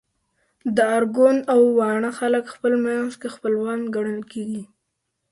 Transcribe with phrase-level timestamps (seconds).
[0.75, 4.63] د ارګون او واڼه خلک خپل منځ کي خپلوان ګڼل کيږي